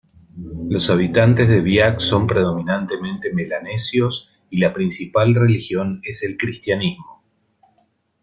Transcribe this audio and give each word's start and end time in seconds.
Los 0.67 0.89
habitantes 0.89 1.47
de 1.47 1.61
Biak 1.61 1.99
son 1.99 2.25
predominantemente 2.25 3.31
melanesios 3.35 4.31
y 4.49 4.57
la 4.57 4.71
principal 4.73 5.35
religión 5.35 6.01
es 6.03 6.23
el 6.23 6.37
cristianismo. 6.37 7.21